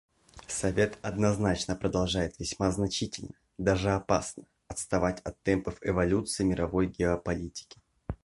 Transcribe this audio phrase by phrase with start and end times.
[0.47, 7.79] Совет однозначно продолжает весьма значительно, даже опасно, отставать от темпов эволюции мировой геополитики.